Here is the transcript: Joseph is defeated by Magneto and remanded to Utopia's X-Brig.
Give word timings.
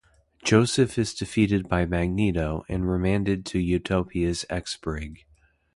Joseph 0.43 0.97
is 0.97 1.13
defeated 1.13 1.69
by 1.69 1.85
Magneto 1.85 2.65
and 2.67 2.89
remanded 2.89 3.45
to 3.45 3.59
Utopia's 3.59 4.45
X-Brig. 4.49 5.25